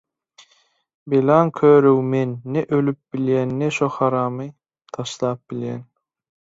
[1.09, 4.49] Belaň körügi men, ne ölüp bilýän, ne-de şo haramy
[4.93, 5.81] taşlap bilýän.